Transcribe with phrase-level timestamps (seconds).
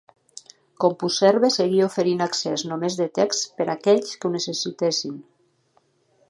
[0.85, 5.23] CompuServe seguia oferint accés només de text per aquells que ho necessitessin.